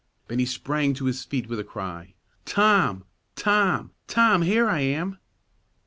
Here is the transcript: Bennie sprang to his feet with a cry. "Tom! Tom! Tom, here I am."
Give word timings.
Bennie 0.27 0.47
sprang 0.47 0.95
to 0.95 1.05
his 1.05 1.23
feet 1.23 1.47
with 1.47 1.59
a 1.59 1.63
cry. 1.63 2.15
"Tom! 2.43 3.03
Tom! 3.35 3.91
Tom, 4.07 4.41
here 4.41 4.67
I 4.67 4.79
am." 4.79 5.19